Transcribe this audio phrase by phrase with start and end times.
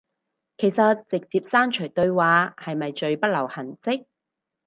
[0.57, 4.07] 其實直接刪除對話係咪最不留痕跡